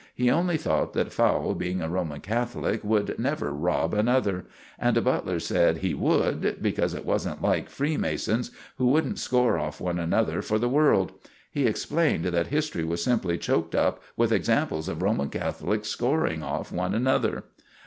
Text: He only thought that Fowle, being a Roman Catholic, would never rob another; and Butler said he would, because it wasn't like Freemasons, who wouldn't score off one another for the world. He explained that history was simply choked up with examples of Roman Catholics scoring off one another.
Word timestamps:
He 0.15 0.31
only 0.31 0.57
thought 0.57 0.93
that 0.93 1.13
Fowle, 1.13 1.53
being 1.53 1.79
a 1.79 1.87
Roman 1.87 2.21
Catholic, 2.21 2.83
would 2.83 3.19
never 3.19 3.53
rob 3.53 3.93
another; 3.93 4.45
and 4.79 5.03
Butler 5.03 5.39
said 5.39 5.77
he 5.77 5.93
would, 5.93 6.57
because 6.59 6.95
it 6.95 7.05
wasn't 7.05 7.43
like 7.43 7.69
Freemasons, 7.69 8.49
who 8.79 8.87
wouldn't 8.87 9.19
score 9.19 9.59
off 9.59 9.79
one 9.79 9.99
another 9.99 10.41
for 10.41 10.57
the 10.57 10.67
world. 10.67 11.11
He 11.51 11.67
explained 11.67 12.25
that 12.25 12.47
history 12.47 12.83
was 12.83 13.03
simply 13.03 13.37
choked 13.37 13.75
up 13.75 14.01
with 14.17 14.31
examples 14.31 14.89
of 14.89 15.03
Roman 15.03 15.29
Catholics 15.29 15.89
scoring 15.89 16.41
off 16.41 16.71
one 16.71 16.95
another. 16.95 17.43